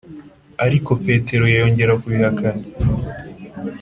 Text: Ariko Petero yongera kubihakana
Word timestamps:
Ariko 0.65 0.89
Petero 1.05 1.45
yongera 1.55 1.93
kubihakana 2.01 2.63